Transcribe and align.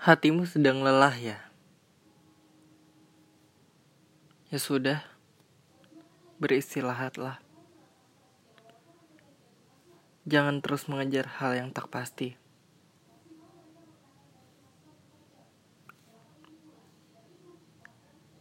Hatimu 0.00 0.48
sedang 0.48 0.80
lelah 0.80 1.12
ya? 1.12 1.36
Ya 4.48 4.56
sudah, 4.56 5.04
beristirahatlah. 6.40 7.36
Jangan 10.24 10.64
terus 10.64 10.88
mengejar 10.88 11.28
hal 11.36 11.52
yang 11.52 11.68
tak 11.68 11.92
pasti. 11.92 12.32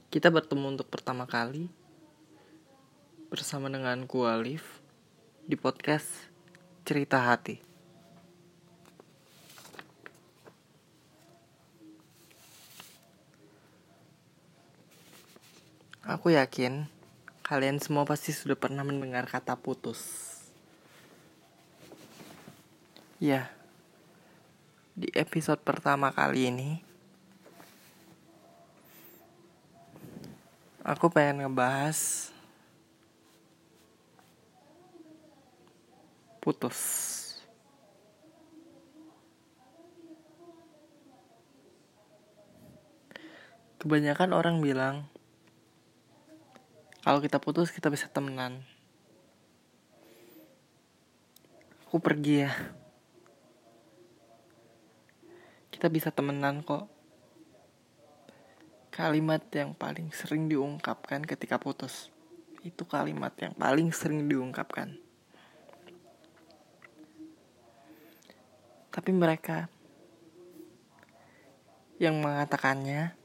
Kita 0.08 0.32
bertemu 0.32 0.80
untuk 0.80 0.88
pertama 0.88 1.28
kali 1.28 1.68
bersama 3.28 3.68
dengan 3.68 4.08
Alif 4.08 4.80
di 5.44 5.60
podcast 5.60 6.08
Cerita 6.88 7.20
Hati. 7.20 7.69
Aku 16.08 16.32
yakin 16.32 16.88
kalian 17.44 17.84
semua 17.84 18.08
pasti 18.08 18.32
sudah 18.32 18.56
pernah 18.56 18.88
mendengar 18.88 19.28
kata 19.28 19.60
putus. 19.60 20.32
Ya, 23.20 23.52
di 24.96 25.12
episode 25.12 25.60
pertama 25.60 26.08
kali 26.16 26.48
ini, 26.48 26.80
aku 30.88 31.12
pengen 31.12 31.44
ngebahas 31.44 32.32
putus. 36.40 36.80
Kebanyakan 43.84 44.32
orang 44.32 44.64
bilang 44.64 45.08
kalau 47.00 47.24
kita 47.24 47.40
putus 47.40 47.72
kita 47.72 47.88
bisa 47.88 48.12
temenan. 48.12 48.60
Aku 51.88 51.98
pergi 52.04 52.44
ya. 52.44 52.52
Kita 55.72 55.88
bisa 55.88 56.12
temenan 56.12 56.60
kok. 56.62 56.92
Kalimat 58.92 59.48
yang 59.56 59.72
paling 59.72 60.12
sering 60.12 60.52
diungkapkan 60.52 61.24
ketika 61.24 61.56
putus. 61.56 62.12
Itu 62.68 62.84
kalimat 62.84 63.32
yang 63.40 63.56
paling 63.56 63.96
sering 63.96 64.28
diungkapkan. 64.28 65.00
Tapi 68.92 69.12
mereka 69.16 69.72
yang 71.96 72.20
mengatakannya 72.20 73.16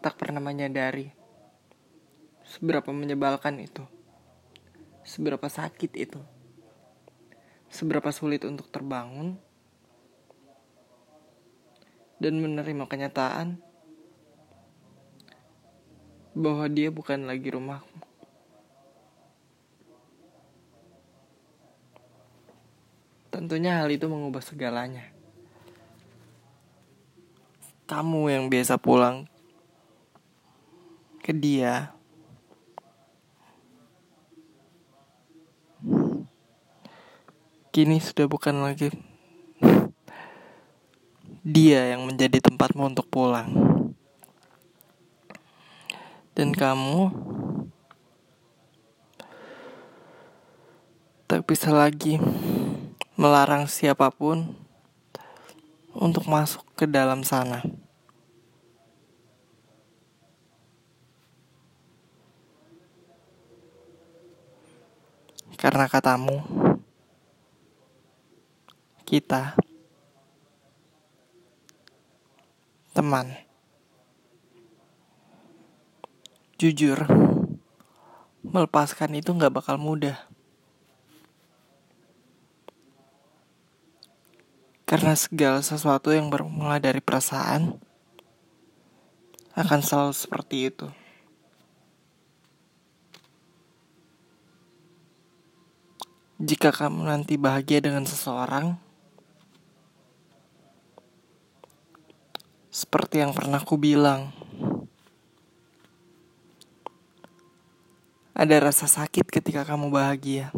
tak 0.00 0.16
pernah 0.16 0.40
menyadari 0.40 1.23
Seberapa 2.44 2.92
menyebalkan 2.92 3.56
itu? 3.56 3.84
Seberapa 5.04 5.48
sakit 5.48 5.92
itu? 5.96 6.20
Seberapa 7.72 8.12
sulit 8.12 8.44
untuk 8.44 8.68
terbangun 8.68 9.40
dan 12.20 12.38
menerima 12.38 12.84
kenyataan 12.86 13.58
bahwa 16.34 16.66
dia 16.68 16.92
bukan 16.92 17.24
lagi 17.24 17.48
rumahmu. 17.50 18.00
Tentunya 23.34 23.82
hal 23.82 23.90
itu 23.90 24.06
mengubah 24.06 24.40
segalanya. 24.40 25.10
Kamu 27.90 28.30
yang 28.30 28.46
biasa 28.46 28.78
pulang 28.78 29.26
ke 31.18 31.34
dia 31.34 31.90
kini 37.74 37.98
sudah 37.98 38.30
bukan 38.30 38.62
lagi 38.62 38.94
dia 41.42 41.90
yang 41.90 42.06
menjadi 42.06 42.38
tempatmu 42.38 42.94
untuk 42.94 43.10
pulang. 43.10 43.50
Dan 46.38 46.54
kamu 46.54 47.10
tak 51.26 51.42
bisa 51.50 51.74
lagi 51.74 52.22
melarang 53.18 53.66
siapa 53.66 54.06
pun 54.14 54.54
untuk 55.98 56.30
masuk 56.30 56.62
ke 56.78 56.86
dalam 56.86 57.26
sana. 57.26 57.58
Karena 65.58 65.90
katamu, 65.90 66.38
kita. 69.04 69.54
Teman. 72.96 73.36
Jujur 76.56 77.04
melepaskan 78.44 79.16
itu 79.16 79.32
nggak 79.32 79.52
bakal 79.52 79.76
mudah. 79.80 80.16
Karena 84.84 85.16
segala 85.16 85.64
sesuatu 85.64 86.12
yang 86.12 86.28
bermula 86.28 86.76
dari 86.76 87.00
perasaan 87.00 87.80
akan 89.56 89.80
selalu 89.80 90.14
seperti 90.14 90.56
itu. 90.68 90.86
Jika 96.38 96.74
kamu 96.74 97.08
nanti 97.08 97.40
bahagia 97.40 97.80
dengan 97.80 98.04
seseorang, 98.04 98.76
Seperti 102.74 103.22
yang 103.22 103.30
pernah 103.30 103.62
ku 103.62 103.78
bilang, 103.78 104.34
ada 108.34 108.56
rasa 108.58 108.90
sakit 108.90 109.30
ketika 109.30 109.62
kamu 109.62 109.94
bahagia. 109.94 110.50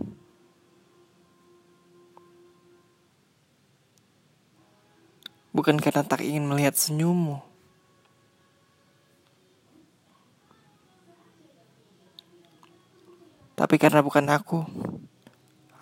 Bukan 5.53 5.77
karena 5.77 6.09
tak 6.09 6.25
ingin 6.25 6.49
melihat 6.49 6.73
senyummu. 6.73 7.45
Tapi 13.61 13.77
karena 13.77 14.01
bukan 14.01 14.25
aku, 14.33 14.65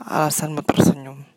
alasanmu 0.02 0.66
tersenyum. 0.66 1.33